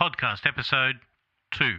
[0.00, 0.96] Podcast Episode
[1.52, 1.76] 2.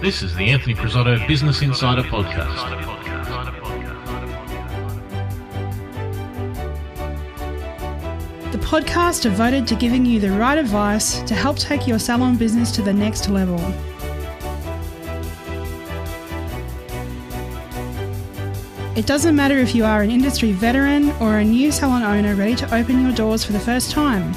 [0.00, 2.54] This is the Anthony Presotto Business Insider Podcast.
[8.52, 12.70] The podcast devoted to giving you the right advice to help take your salon business
[12.70, 13.58] to the next level.
[18.96, 22.54] It doesn't matter if you are an industry veteran or a new salon owner ready
[22.56, 24.32] to open your doors for the first time.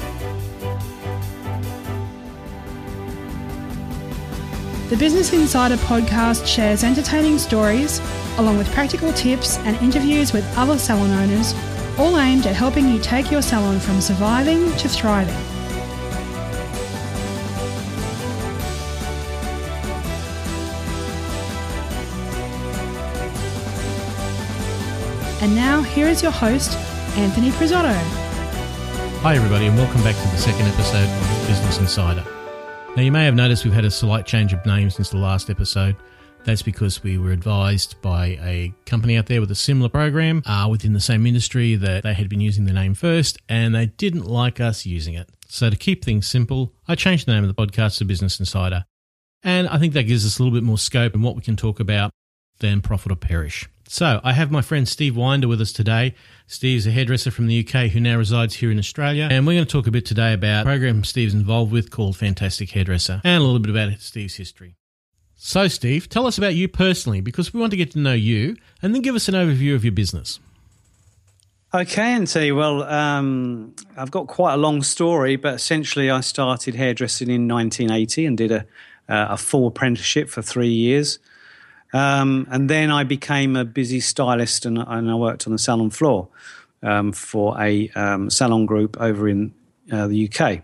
[4.90, 8.02] The Business Insider podcast shares entertaining stories,
[8.36, 11.54] along with practical tips and interviews with other salon owners,
[11.98, 15.59] all aimed at helping you take your salon from surviving to thriving.
[25.42, 26.76] And now, here is your host,
[27.16, 27.94] Anthony Presotto.
[29.22, 32.22] Hi, everybody, and welcome back to the second episode of Business Insider.
[32.94, 35.48] Now, you may have noticed we've had a slight change of name since the last
[35.48, 35.96] episode.
[36.44, 40.68] That's because we were advised by a company out there with a similar program uh,
[40.70, 44.26] within the same industry that they had been using the name first and they didn't
[44.26, 45.30] like us using it.
[45.48, 48.84] So, to keep things simple, I changed the name of the podcast to Business Insider.
[49.42, 51.56] And I think that gives us a little bit more scope in what we can
[51.56, 52.10] talk about
[52.58, 53.66] than profit or perish.
[53.92, 56.14] So, I have my friend Steve Winder with us today.
[56.46, 59.26] Steve's a hairdresser from the UK who now resides here in Australia.
[59.28, 62.16] And we're going to talk a bit today about a program Steve's involved with called
[62.16, 64.76] Fantastic Hairdresser and a little bit about Steve's history.
[65.34, 68.56] So, Steve, tell us about you personally because we want to get to know you
[68.80, 70.38] and then give us an overview of your business.
[71.74, 72.52] Okay, Anthony.
[72.52, 78.24] Well, um, I've got quite a long story, but essentially, I started hairdressing in 1980
[78.24, 78.60] and did a,
[79.08, 81.18] uh, a full apprenticeship for three years.
[81.92, 85.90] Um, and then I became a busy stylist and, and I worked on the salon
[85.90, 86.28] floor
[86.82, 89.52] um, for a um, salon group over in
[89.90, 90.62] uh, the UK.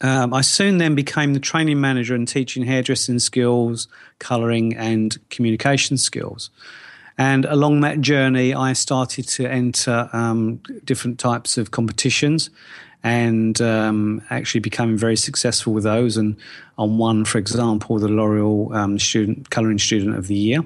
[0.00, 3.88] Um, I soon then became the training manager and teaching hairdressing skills,
[4.18, 6.50] colouring, and communication skills.
[7.16, 12.50] And along that journey, I started to enter um, different types of competitions
[13.04, 16.16] and um, actually becoming very successful with those.
[16.16, 16.36] And
[16.78, 20.64] on one, for example, the L'Oreal um, student colouring student of the year.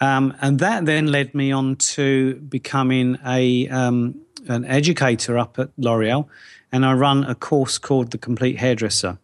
[0.00, 5.70] Um, and that then led me on to becoming a um, an educator up at
[5.78, 6.26] L'Oreal,
[6.72, 9.18] and I run a course called the Complete Hairdresser.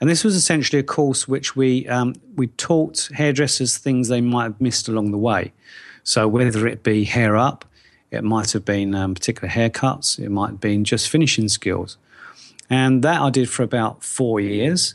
[0.00, 4.44] And this was essentially a course which we um, we taught hairdressers things they might
[4.44, 5.52] have missed along the way.
[6.02, 7.64] So whether it be hair up,
[8.10, 10.18] it might have been um, particular haircuts.
[10.18, 11.96] It might have been just finishing skills.
[12.68, 14.94] And that I did for about four years.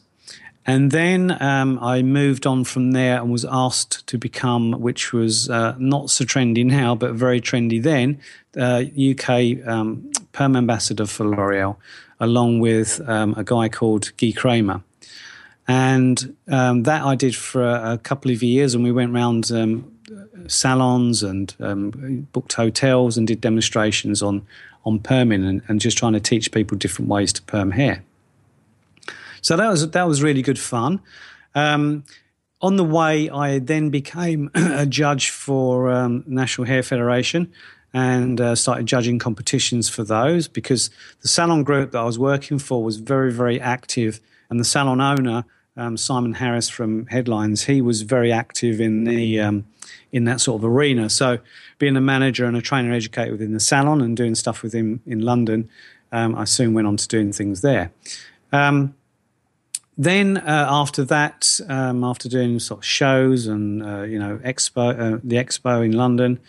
[0.66, 5.48] And then um, I moved on from there and was asked to become, which was
[5.50, 8.20] uh, not so trendy now, but very trendy then,
[8.58, 11.75] uh, UK um, Perm Ambassador for L'Oreal,
[12.20, 14.81] along with um, a guy called Guy Kramer.
[15.68, 19.52] And um, that I did for a, a, couple of years, and we went around
[19.52, 19.94] um,
[20.48, 24.46] salons and um, booked hotels and did demonstrations on
[24.86, 28.04] on perming and, and, just trying to teach people different ways to perm hair.
[29.42, 31.02] So that was that was really good fun.
[31.56, 32.04] Um,
[32.62, 37.52] on the way, I then became a judge for um, National Hair Federation
[37.94, 40.90] and uh, started judging competitions for those because
[41.22, 45.02] the salon group that I was working for was very very active, and the salon
[45.02, 45.46] owner
[45.78, 49.66] um, Simon Harris from Headlines, he was very active in the um,
[50.12, 51.09] in that sort of arena.
[51.09, 51.40] So,
[51.78, 55.02] being a manager and a trainer educator within the salon and doing stuff with him
[55.06, 55.69] in London,
[56.12, 57.91] um, I soon went on to doing things there.
[58.52, 58.96] Um,
[59.97, 65.00] then uh, after that, um, after doing sort of shows and uh, you know expo,
[65.00, 66.40] uh, the expo in London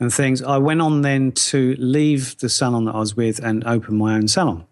[0.00, 3.64] and things, I went on then to leave the salon that I was with and
[3.64, 4.64] open my own salon.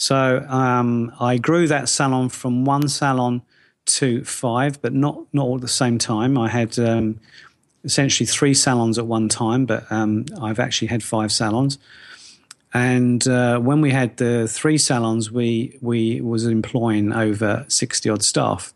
[0.00, 3.42] So um, I grew that salon from one salon
[3.84, 6.38] to five, but not not all at the same time.
[6.38, 7.20] I had um,
[7.84, 11.76] essentially three salons at one time, but um, I've actually had five salons.
[12.72, 18.22] And uh, when we had the three salons, we we was employing over sixty odd
[18.22, 18.72] staff,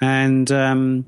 [0.00, 1.06] and um,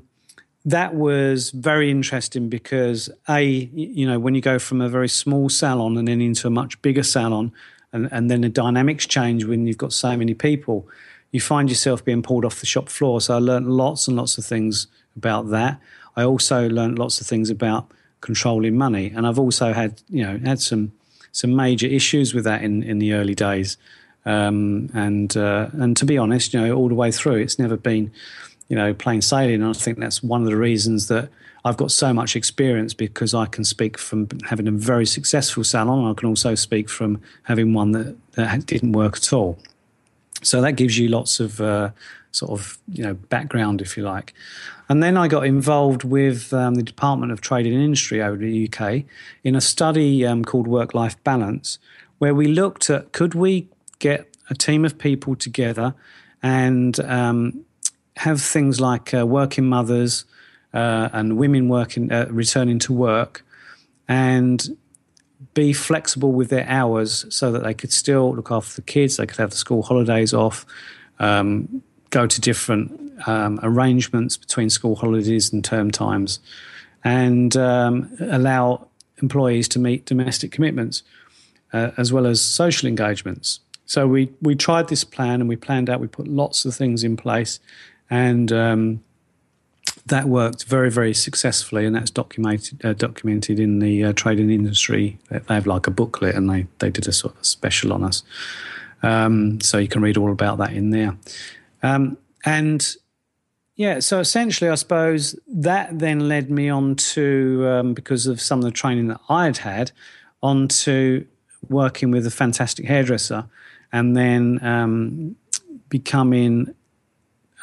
[0.65, 5.47] that was very interesting because a you know when you go from a very small
[5.47, 7.53] salon and then into a much bigger salon
[7.93, 10.87] and, and then the dynamics change when you've got so many people.
[11.31, 13.21] You find yourself being pulled off the shop floor.
[13.21, 15.79] So I learned lots and lots of things about that.
[16.15, 17.89] I also learned lots of things about
[18.19, 20.91] controlling money, and I've also had you know had some
[21.31, 23.77] some major issues with that in, in the early days.
[24.25, 27.77] Um, and uh, and to be honest, you know, all the way through, it's never
[27.77, 28.11] been
[28.71, 29.55] you know, plain sailing.
[29.55, 31.27] And I think that's one of the reasons that
[31.65, 36.09] I've got so much experience because I can speak from having a very successful salon.
[36.09, 39.59] I can also speak from having one that, that didn't work at all.
[40.41, 41.89] So that gives you lots of uh,
[42.31, 44.33] sort of you know background, if you like.
[44.87, 48.51] And then I got involved with um, the Department of Trade and Industry over in
[48.51, 49.03] the UK
[49.43, 51.77] in a study um, called Work Life Balance,
[52.19, 53.67] where we looked at could we
[53.99, 55.93] get a team of people together
[56.41, 57.65] and um,
[58.21, 60.25] have things like uh, working mothers
[60.75, 63.43] uh, and women working uh, returning to work
[64.07, 64.77] and
[65.55, 69.25] be flexible with their hours so that they could still look after the kids, they
[69.25, 70.67] could have the school holidays off,
[71.17, 71.81] um,
[72.11, 72.91] go to different
[73.27, 76.39] um, arrangements between school holidays and term times,
[77.03, 78.87] and um, allow
[79.23, 81.01] employees to meet domestic commitments
[81.73, 83.61] uh, as well as social engagements.
[83.85, 85.99] So we we tried this plan and we planned out.
[85.99, 87.59] We put lots of things in place,
[88.11, 89.03] and um,
[90.05, 95.17] that worked very, very successfully, and that's documented uh, documented in the uh, trading industry.
[95.29, 98.21] They have like a booklet, and they they did a sort of special on us,
[99.01, 101.17] um, so you can read all about that in there.
[101.81, 102.95] Um, and
[103.75, 108.59] yeah, so essentially, I suppose that then led me on to um, because of some
[108.59, 109.91] of the training that I had had,
[110.43, 111.25] onto
[111.69, 113.45] working with a fantastic hairdresser,
[113.93, 115.35] and then um,
[115.87, 116.75] becoming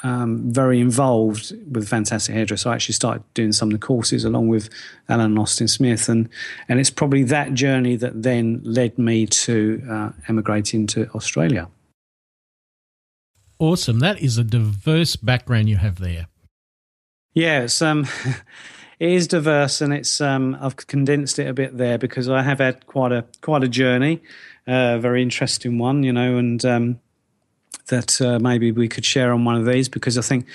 [0.03, 2.69] um, very involved with Fantastic Hairdresser.
[2.69, 4.71] I actually started doing some of the courses along with
[5.09, 6.29] Alan and Austin Smith, and
[6.69, 11.69] and it's probably that journey that then led me to uh, emigrating to Australia.
[13.59, 13.99] Awesome!
[13.99, 16.29] That is a diverse background you have there.
[17.35, 18.07] Yeah, it's um,
[18.99, 22.59] it is diverse, and it's um, I've condensed it a bit there because I have
[22.59, 24.23] had quite a quite a journey,
[24.67, 27.01] a uh, very interesting one, you know, and um,
[27.89, 30.47] that uh, maybe we could share on one of these because I think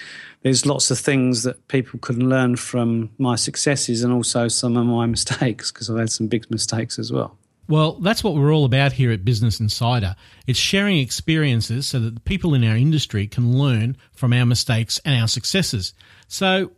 [0.42, 4.86] there's lots of things that people can learn from my successes and also some of
[4.86, 7.38] my mistakes because I've had some big mistakes as well.
[7.70, 10.16] Well, that's what we're all about here at Business Insider.
[10.48, 15.00] It's sharing experiences so that the people in our industry can learn from our mistakes
[15.06, 15.94] and our successes.
[16.28, 16.72] So,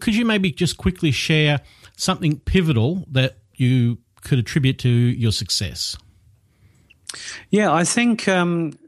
[0.00, 1.60] could you maybe just quickly share
[1.96, 5.96] something pivotal that you could attribute to your success?
[7.50, 8.78] Yeah, I think um,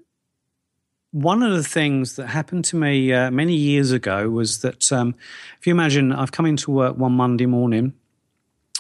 [1.13, 5.15] one of the things that happened to me uh, many years ago was that um,
[5.61, 7.93] if you imagine, I've come into work one Monday morning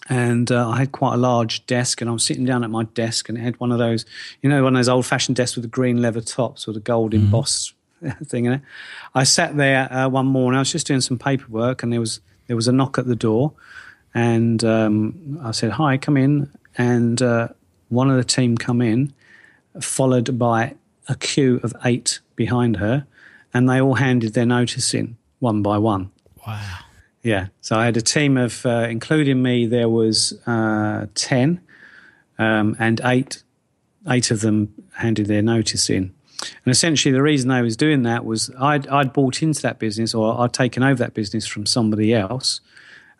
[0.08, 2.84] and uh, I had quite a large desk, and I was sitting down at my
[2.84, 4.04] desk, and it had one of those,
[4.40, 6.80] you know, one of those old fashioned desks with the green leather tops with the
[6.80, 7.26] gold mm-hmm.
[7.26, 7.74] embossed
[8.24, 8.60] thing in it.
[9.14, 12.20] I sat there uh, one morning, I was just doing some paperwork, and there was
[12.48, 13.52] there was a knock at the door,
[14.14, 17.48] and um, I said, "Hi, come in," and uh,
[17.88, 19.12] one of the team come in,
[19.80, 20.74] followed by
[21.08, 23.06] a queue of eight behind her,
[23.52, 26.10] and they all handed their notice in one by one.
[26.46, 26.78] Wow.
[27.22, 27.48] Yeah.
[27.60, 31.60] So I had a team of, uh, including me, there was uh, 10,
[32.38, 33.42] um, and eight,
[34.08, 36.12] eight of them handed their notice in.
[36.64, 40.14] And essentially, the reason I was doing that was I'd, I'd bought into that business
[40.14, 42.60] or I'd taken over that business from somebody else.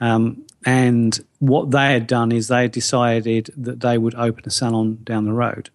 [0.01, 4.51] Um, and what they had done is they had decided that they would open a
[4.51, 5.71] salon down the road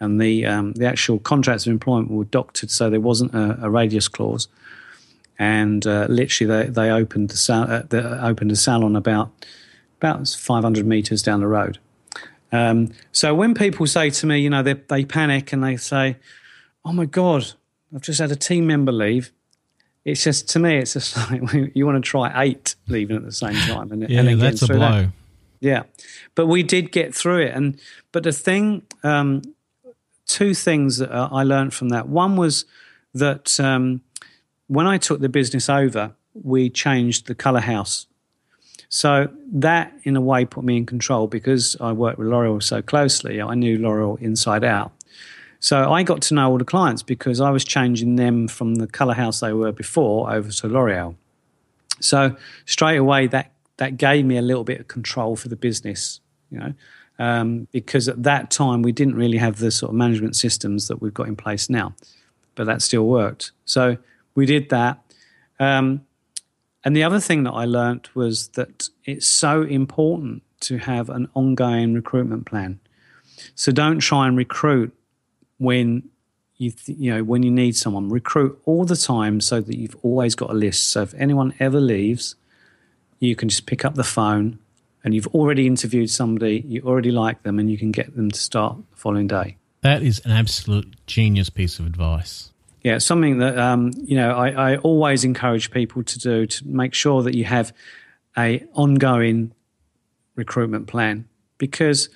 [0.00, 3.70] and the um, the actual contracts of employment were doctored, so there wasn't a, a
[3.70, 4.48] radius clause.
[5.38, 9.30] And uh, literally, they, they opened the, sal- uh, the, opened a salon about
[9.98, 11.78] about 500 meters down the road.
[12.52, 16.16] Um, so when people say to me, you know, they, they panic and they say,
[16.84, 17.52] "Oh my God,
[17.94, 19.32] I've just had a team member leave,"
[20.04, 21.42] it's just to me, it's just like
[21.74, 24.66] you want to try eight leaving at the same time, and, yeah, and that's a
[24.66, 24.78] blow.
[24.78, 25.10] That.
[25.60, 25.82] Yeah,
[26.34, 27.78] but we did get through it, and
[28.12, 29.42] but the thing um,
[30.30, 32.08] two things that I learned from that.
[32.08, 32.64] One was
[33.14, 34.00] that um,
[34.68, 38.06] when I took the business over, we changed the colour house.
[38.88, 42.80] So that, in a way, put me in control because I worked with L'Oreal so
[42.80, 43.42] closely.
[43.42, 44.92] I knew L'Oreal inside out.
[45.58, 48.86] So I got to know all the clients because I was changing them from the
[48.86, 51.16] colour house they were before over to L'Oreal.
[52.00, 56.20] So straight away, that that gave me a little bit of control for the business.
[56.50, 56.74] You know,
[57.20, 61.02] um, because at that time we didn't really have the sort of management systems that
[61.02, 61.94] we've got in place now,
[62.54, 63.52] but that still worked.
[63.66, 63.98] So
[64.34, 64.98] we did that.
[65.60, 66.06] Um,
[66.82, 71.28] and the other thing that I learnt was that it's so important to have an
[71.34, 72.80] ongoing recruitment plan.
[73.54, 74.94] So don't try and recruit
[75.58, 76.08] when
[76.56, 78.08] you th- you know when you need someone.
[78.08, 80.88] Recruit all the time so that you've always got a list.
[80.88, 82.34] So if anyone ever leaves,
[83.18, 84.58] you can just pick up the phone
[85.04, 88.38] and you've already interviewed somebody, you already like them, and you can get them to
[88.38, 89.56] start the following day.
[89.82, 92.50] That is an absolute genius piece of advice.
[92.82, 96.94] yeah, something that um, you know I, I always encourage people to do to make
[96.94, 97.72] sure that you have
[98.36, 99.52] a ongoing
[100.36, 101.28] recruitment plan
[101.58, 102.08] because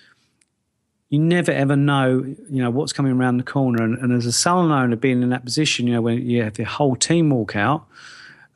[1.10, 4.32] you never ever know you know what's coming around the corner and, and as a
[4.32, 7.56] salon owner being in that position you know when you have the whole team walk
[7.56, 7.86] out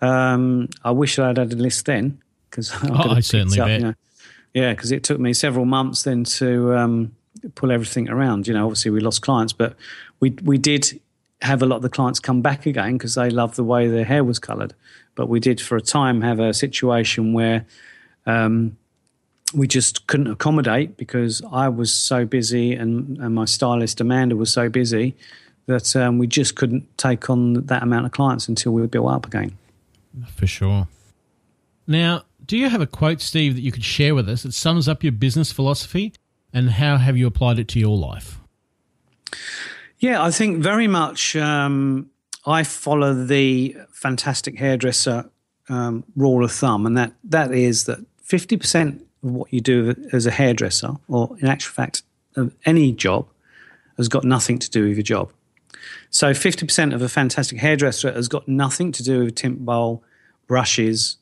[0.00, 2.20] um, I wish I'd had a list then
[2.50, 3.80] because oh, I certainly up, bet.
[3.80, 3.94] You know,
[4.58, 7.14] yeah, because it took me several months then to um,
[7.54, 8.48] pull everything around.
[8.48, 9.76] You know, obviously we lost clients, but
[10.18, 11.00] we we did
[11.42, 14.04] have a lot of the clients come back again because they loved the way their
[14.04, 14.74] hair was coloured.
[15.14, 17.66] But we did for a time have a situation where
[18.26, 18.76] um,
[19.54, 24.52] we just couldn't accommodate because I was so busy and, and my stylist Amanda was
[24.52, 25.14] so busy
[25.66, 29.08] that um, we just couldn't take on that amount of clients until we were built
[29.08, 29.56] up again.
[30.34, 30.88] For sure.
[31.86, 34.88] Now, do you have a quote, Steve, that you could share with us that sums
[34.88, 36.12] up your business philosophy
[36.52, 38.40] and how have you applied it to your life?
[39.98, 42.10] Yeah, I think very much um,
[42.46, 45.30] I follow the fantastic hairdresser
[45.68, 50.24] um, rule of thumb, and that, that is that 50% of what you do as
[50.24, 52.02] a hairdresser, or in actual fact,
[52.36, 53.28] of any job,
[53.98, 55.32] has got nothing to do with your job.
[56.10, 60.02] So 50% of a fantastic hairdresser has got nothing to do with tint bowl,
[60.46, 61.18] brushes.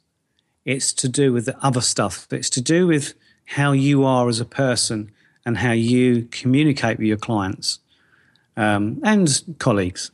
[0.67, 2.27] It's to do with the other stuff.
[2.31, 3.15] It's to do with
[3.47, 5.13] how you are as a person
[5.47, 7.79] and how you communicate with your clients
[8.57, 10.11] um, and colleagues.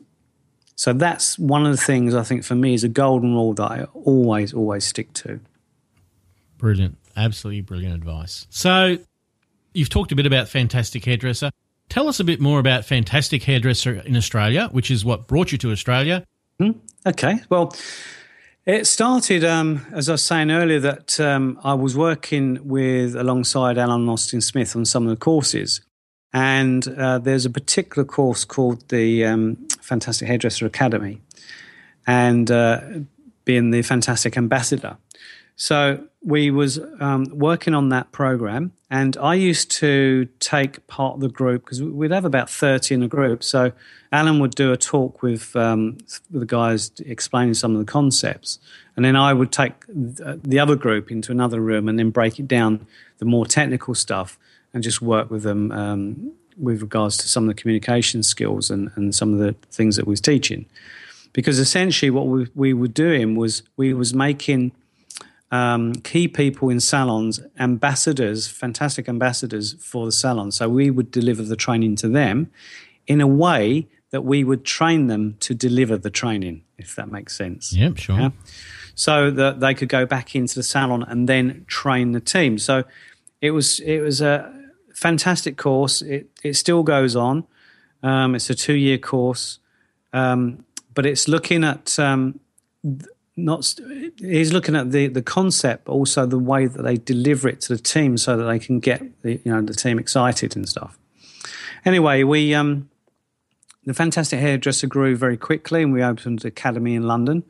[0.77, 3.71] So that's one of the things I think for me is a golden rule that
[3.71, 5.41] I always, always stick to.
[6.59, 6.99] Brilliant.
[7.17, 8.47] Absolutely brilliant advice.
[8.51, 8.99] So
[9.73, 11.51] you've talked a bit about Fantastic Hairdresser.
[11.89, 15.59] Tell us a bit more about Fantastic Hairdresser in Australia, which is what brought you
[15.59, 16.27] to Australia.
[16.59, 16.73] Hmm.
[17.07, 17.41] Okay.
[17.49, 17.75] Well,
[18.65, 23.77] it started, um, as I was saying earlier, that um, I was working with alongside
[23.77, 25.81] Alan Austin Smith on some of the courses.
[26.33, 31.21] And uh, there's a particular course called the um, Fantastic Hairdresser Academy,
[32.07, 32.81] and uh,
[33.45, 34.97] being the Fantastic Ambassador.
[35.63, 41.21] So we was um, working on that program, and I used to take part of
[41.21, 43.45] the group because we'd have about thirty in a group.
[43.45, 43.71] So
[44.11, 45.99] Alan would do a talk with, um,
[46.33, 48.59] with the guys explaining some of the concepts,
[48.97, 52.49] and then I would take the other group into another room and then break it
[52.49, 52.85] down
[53.19, 54.41] the more technical stuff
[54.75, 58.91] and just work with them um, with regards to some of the communication skills and,
[58.97, 60.67] and some of the things that we was teaching.
[61.33, 64.73] Because essentially, what we, we were doing was we was making
[65.53, 70.51] um, key people in salons ambassadors, fantastic ambassadors for the salon.
[70.51, 72.51] So we would deliver the training to them
[73.07, 77.37] in a way that we would train them to deliver the training, if that makes
[77.37, 77.73] sense.
[77.75, 78.19] Yep, sure.
[78.19, 78.31] Yeah?
[78.95, 82.59] So that they could go back into the salon and then train the team.
[82.59, 82.85] So
[83.43, 84.53] it was it was a
[84.95, 86.01] fantastic course.
[86.01, 87.45] It it still goes on.
[88.03, 89.59] Um, it's a two year course,
[90.13, 92.41] um, but it's looking at um,
[93.37, 93.75] not.
[94.19, 97.77] He's looking at the the concept, but also the way that they deliver it to
[97.77, 100.99] the team, so that they can get the you know the team excited and stuff.
[101.85, 102.91] Anyway, we um,
[103.85, 107.43] the fantastic hairdresser grew very quickly, and we opened academy in London,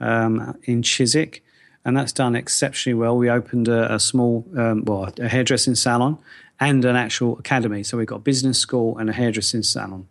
[0.00, 1.42] um, in Chiswick
[1.84, 3.16] and that's done exceptionally well.
[3.16, 6.18] We opened a, a small, um, well, a hairdressing salon,
[6.58, 7.82] and an actual academy.
[7.82, 10.06] So we've got business school and a hairdressing salon.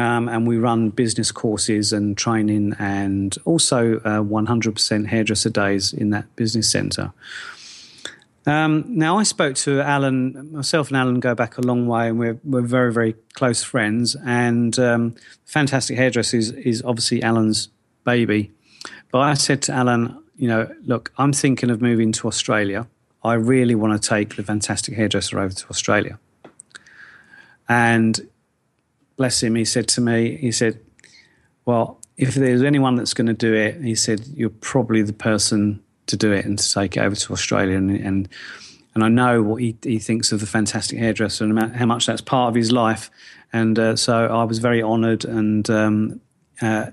[0.00, 6.08] Um, and we run business courses and training and also uh, 100% hairdresser days in
[6.08, 7.12] that business centre.
[8.46, 12.18] Um, now, I spoke to Alan, myself and Alan go back a long way, and
[12.18, 14.16] we're, we're very, very close friends.
[14.24, 17.68] And um, Fantastic Hairdresser is, is obviously Alan's
[18.04, 18.52] baby.
[19.12, 22.86] But I said to Alan, you know, look, I'm thinking of moving to Australia.
[23.22, 26.18] I really want to take the fantastic hairdresser over to Australia.
[27.68, 28.29] And
[29.20, 30.80] bless him, he said to me, he said,
[31.66, 35.82] Well, if there's anyone that's going to do it, he said, You're probably the person
[36.06, 37.76] to do it and to take it over to Australia.
[37.76, 38.28] And, and,
[38.94, 42.22] and I know what he, he thinks of the fantastic hairdresser and how much that's
[42.22, 43.10] part of his life.
[43.52, 46.22] And uh, so I was very honoured and um,
[46.62, 46.86] uh,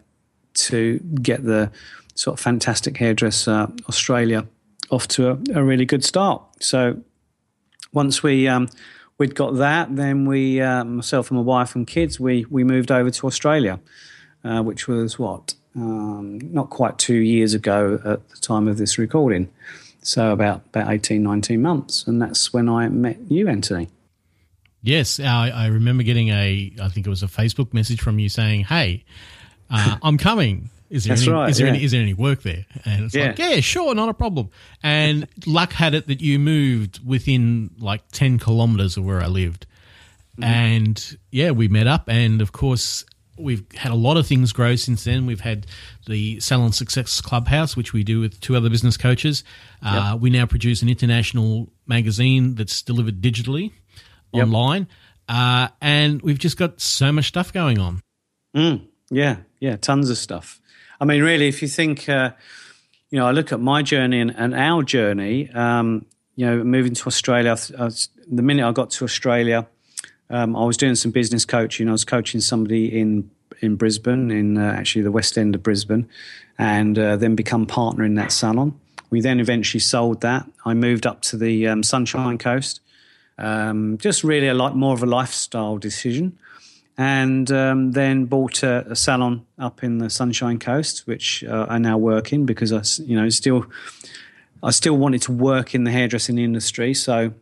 [0.55, 1.71] to get the
[2.15, 4.45] sort of fantastic hairdresser Australia
[4.91, 6.43] off to a, a really good start.
[6.59, 7.01] So
[7.93, 8.67] once we um,
[9.17, 12.91] we'd got that, then we uh, myself and my wife and kids we we moved
[12.91, 13.79] over to Australia,
[14.43, 18.97] uh, which was what um, not quite two years ago at the time of this
[18.97, 19.49] recording.
[20.01, 23.89] So about about 18, 19 months, and that's when I met you, Anthony.
[24.81, 28.29] Yes, I, I remember getting a I think it was a Facebook message from you
[28.29, 29.03] saying, "Hey,
[29.69, 31.73] uh, I'm coming." Is there, That's any, right, is, there yeah.
[31.73, 32.65] any, is there any work there?
[32.85, 33.27] And it's Yeah.
[33.27, 34.49] like, yeah, sure, not a problem.
[34.81, 39.65] And luck had it that you moved within like 10 kilometers of where I lived.
[40.39, 40.43] Mm-hmm.
[40.43, 42.07] And yeah, we met up.
[42.07, 43.03] And of course,
[43.37, 45.25] we've had a lot of things grow since then.
[45.25, 45.67] We've had
[46.07, 49.43] the Salon Success Clubhouse, which we do with two other business coaches.
[49.81, 50.17] Uh.
[50.19, 53.71] We now produce an international magazine that's delivered digitally
[54.33, 54.45] yep.
[54.45, 54.87] online.
[55.27, 58.01] Uh, and we've just got so much stuff going on.
[58.55, 60.61] Mm, yeah, yeah, tons of stuff.
[60.99, 62.31] I mean, really, if you think, uh,
[63.09, 66.93] you know, I look at my journey and, and our journey, um, you know, moving
[66.93, 69.67] to Australia, the minute I got to Australia,
[70.29, 71.87] um, I was doing some business coaching.
[71.87, 76.07] I was coaching somebody in in Brisbane, in uh, actually the west end of Brisbane,
[76.59, 78.79] and uh, then become partner in that salon.
[79.09, 80.47] We then eventually sold that.
[80.65, 82.81] I moved up to the um, Sunshine Coast,
[83.37, 86.37] um, just really a lot more of a lifestyle decision,
[86.97, 91.77] and um, then bought a, a, salon up in the Sunshine Coast, which uh, I
[91.77, 93.67] now work in because I, you know, still,
[94.63, 96.93] I still wanted to work in the hairdressing industry.
[96.95, 97.33] So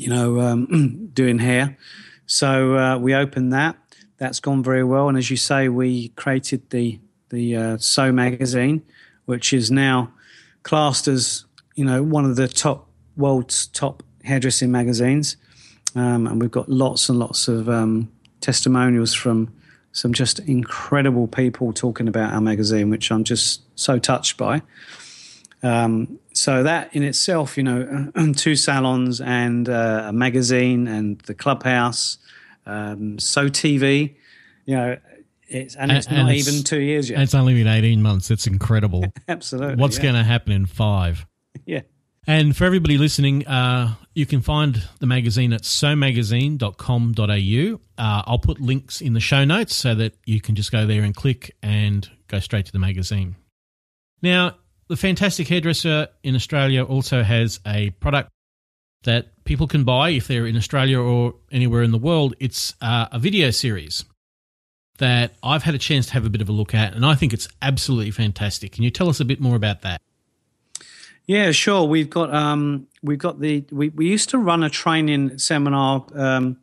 [0.00, 1.76] you know, um, doing hair.
[2.24, 3.76] So uh, we opened that.
[4.16, 5.08] That's gone very well.
[5.08, 6.98] And as you say, we created the
[7.28, 8.82] the uh, So magazine,
[9.26, 10.12] which is now
[10.62, 15.36] classed as you know one of the top world's top hairdressing magazines.
[15.94, 18.10] Um, and we've got lots and lots of um,
[18.40, 19.52] testimonials from
[19.92, 24.62] some just incredible people talking about our magazine, which I'm just so touched by.
[25.62, 31.34] Um, so that in itself, you know, two salons and uh, a magazine and the
[31.34, 32.18] clubhouse,
[32.66, 34.14] um, so TV,
[34.64, 34.96] you know,
[35.48, 37.20] it's and, and it's not it's, even two years yet.
[37.20, 38.30] It's only been eighteen months.
[38.30, 39.04] It's incredible.
[39.28, 39.74] Absolutely.
[39.76, 40.04] What's yeah.
[40.04, 41.26] going to happen in five?
[41.66, 41.80] Yeah.
[42.26, 47.80] And for everybody listening, uh, you can find the magazine at somagazine.com.au.
[47.98, 51.02] Uh, I'll put links in the show notes so that you can just go there
[51.02, 53.36] and click and go straight to the magazine.
[54.22, 54.56] Now,
[54.88, 58.28] the Fantastic Hairdresser in Australia also has a product
[59.04, 62.34] that people can buy if they're in Australia or anywhere in the world.
[62.38, 64.04] It's uh, a video series
[64.98, 67.14] that I've had a chance to have a bit of a look at, and I
[67.14, 68.72] think it's absolutely fantastic.
[68.72, 70.02] Can you tell us a bit more about that?
[71.30, 71.84] Yeah, sure.
[71.84, 76.56] We've got um, we've got the we, we used to run a training seminar um,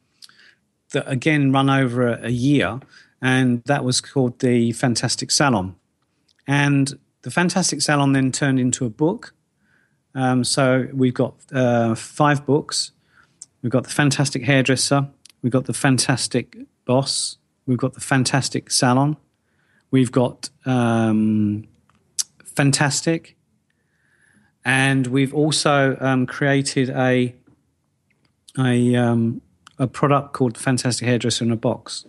[0.92, 2.82] that again run over a, a year,
[3.22, 5.78] and that was called the Fantastic Salon,
[6.48, 9.34] and the Fantastic Salon then turned into a book.
[10.13, 12.92] Um, so we've got uh, five books.
[13.62, 15.08] We've got the Fantastic Hairdresser.
[15.44, 17.38] We've got the Fantastic Boss.
[17.68, 19.15] We've got the Fantastic Salon.
[19.92, 21.70] We've got um,
[22.44, 23.37] Fantastic.
[24.68, 27.34] And we've also um, created a
[28.60, 29.42] a, um,
[29.80, 32.06] a product called Fantastic Hairdresser in a Box.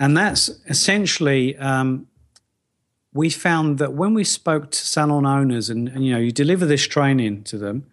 [0.00, 2.08] And that's essentially um,
[3.12, 6.66] we found that when we spoke to salon owners and, and, you know you deliver
[6.66, 7.86] this training to them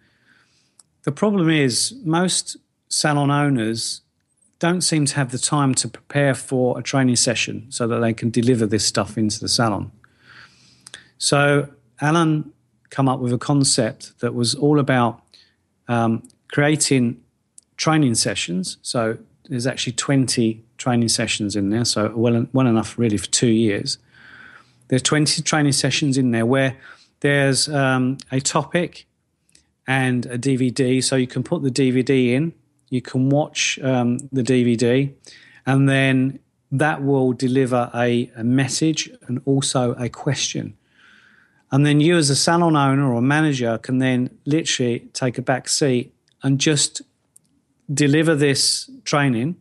[1.02, 2.56] the problem is most
[2.88, 4.00] salon owners
[4.58, 8.14] don't seem to have the time to prepare for a training session so that they
[8.14, 9.92] can deliver this stuff into the salon
[11.18, 11.68] so
[12.00, 12.50] alan
[12.90, 15.22] come up with a concept that was all about
[15.88, 17.20] um, creating
[17.76, 19.16] training sessions so
[19.48, 23.98] there's actually 20 training sessions in there so well, well enough really for two years
[24.88, 26.76] there's 20 training sessions in there where
[27.20, 29.06] there's um, a topic
[29.86, 31.02] and a DVD.
[31.02, 32.52] So you can put the DVD in,
[32.88, 35.12] you can watch um, the DVD,
[35.66, 36.40] and then
[36.72, 40.76] that will deliver a, a, message and also a question.
[41.72, 45.68] And then you, as a salon owner or manager, can then literally take a back
[45.68, 47.02] seat and just
[47.92, 49.56] deliver this training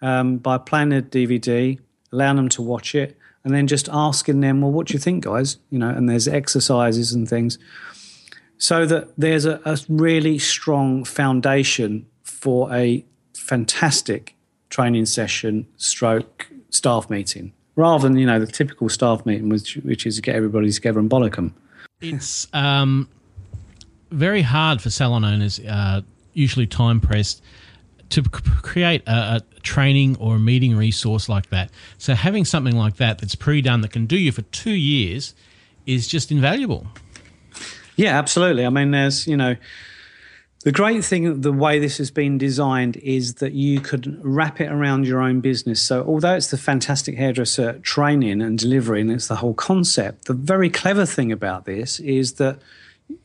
[0.00, 1.78] um, by playing the DVD,
[2.12, 5.24] allowing them to watch it, and then just asking them, well, what do you think,
[5.24, 5.58] guys?
[5.70, 7.58] You know, and there's exercises and things,
[8.56, 14.34] so that there's a, a really strong foundation for a fantastic
[14.68, 20.04] training session, stroke staff meeting, rather than you know the typical staff meeting, which which
[20.04, 21.54] is to get everybody together and bollock them.
[22.00, 23.08] It's um,
[24.10, 26.02] very hard for salon owners, uh,
[26.34, 27.42] usually time pressed,
[28.10, 31.70] to create a, a, training or a meeting resource like that.
[31.98, 35.34] So having something like that that's pre-done that can do you for two years
[35.86, 36.86] is just invaluable.
[37.96, 38.66] Yeah, absolutely.
[38.66, 39.56] I mean, there's you know.
[40.64, 44.70] The great thing, the way this has been designed, is that you could wrap it
[44.70, 45.80] around your own business.
[45.80, 50.34] So, although it's the fantastic hairdresser training and delivery, and it's the whole concept, the
[50.34, 52.58] very clever thing about this is that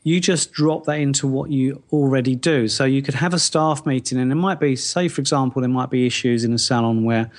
[0.04, 2.68] you just drop that into what you already do.
[2.68, 5.68] So you could have a staff meeting, and it might be, say, for example, there
[5.68, 7.32] might be issues in a salon where,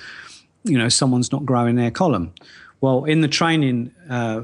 [0.62, 2.34] you know, someone's not growing their column.
[2.82, 4.42] Well, in the training uh,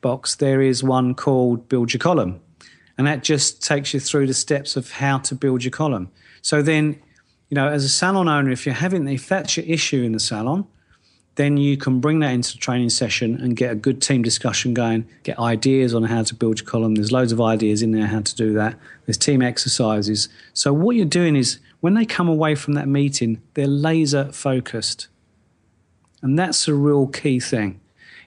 [0.00, 2.40] box, there is one called Build Your Column,
[2.96, 6.10] and that just takes you through the steps of how to build your column.
[6.42, 7.00] So then,
[7.48, 10.20] you know, as a salon owner, if you're having, if that's your issue in the
[10.20, 10.66] salon,
[11.36, 14.72] then you can bring that into the training session and get a good team discussion
[14.72, 16.94] going, get ideas on how to build your column.
[16.94, 18.78] There's loads of ideas in there how to do that.
[19.06, 20.28] There's team exercises.
[20.52, 25.08] So what you're doing is when they come away from that meeting, they're laser focused.
[26.22, 27.80] And that's a real key thing.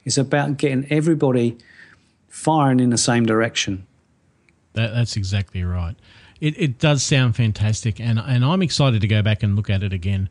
[0.03, 1.57] It's about getting everybody
[2.27, 3.87] firing in the same direction.
[4.77, 5.95] That, that's exactly right.
[6.39, 9.81] It, it does sound fantastic, and, and I'm excited to go back and look at
[9.81, 10.29] it again.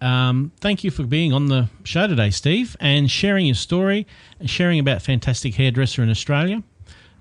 [0.00, 4.06] Um, thank you for being on the show today, Steve, and sharing your story
[4.38, 6.62] and sharing about Fantastic Hairdresser in Australia.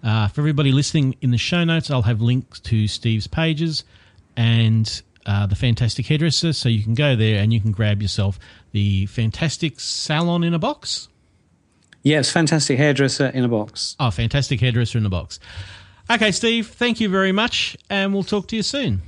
[0.03, 3.83] Uh, for everybody listening in the show notes, I'll have links to Steve's pages
[4.37, 8.37] and uh, the Fantastic Hairdresser, so you can go there and you can grab yourself
[8.73, 11.09] the Fantastic Salon in a box.
[12.03, 13.95] Yes, Fantastic Hairdresser in a box.
[13.99, 15.39] Oh, Fantastic Hairdresser in a box.
[16.09, 19.01] Okay, Steve, thank you very much, and we'll talk to you soon.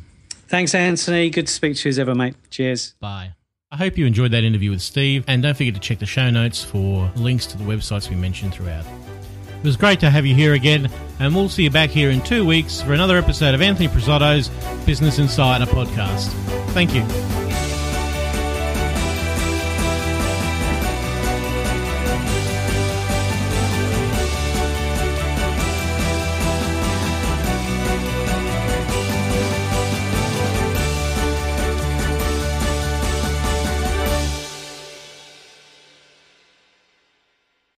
[0.47, 1.29] Thanks, Anthony.
[1.29, 2.35] Good to speak to you as ever, mate.
[2.49, 2.93] Cheers.
[2.99, 3.33] Bye.
[3.71, 6.29] I hope you enjoyed that interview with Steve, and don't forget to check the show
[6.29, 8.85] notes for links to the websites we mentioned throughout.
[8.85, 12.21] It was great to have you here again, and we'll see you back here in
[12.21, 14.49] two weeks for another episode of Anthony Presotto's
[14.85, 16.27] Business Insider podcast.
[16.73, 17.40] Thank you.